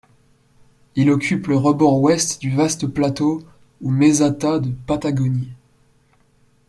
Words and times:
Il 0.95 1.11
occupe 1.11 1.45
le 1.45 1.57
rebord 1.57 2.01
ouest 2.01 2.41
du 2.41 2.49
vaste 2.55 2.87
plateau 2.87 3.43
ou 3.81 3.91
meseta 3.91 4.57
de 4.57 4.71
Patagonie. 4.87 5.49